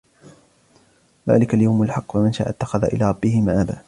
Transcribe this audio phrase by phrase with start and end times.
[1.29, 3.77] ذَلِكَ الْيَوْمُ الْحَقُّ فَمَنْ شَاءَ اتَّخَذَ إِلَى رَبِّهِ مَآبًا